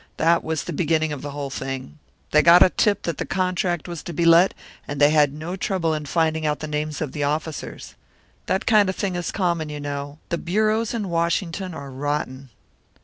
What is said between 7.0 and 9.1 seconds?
of the officers. That kind of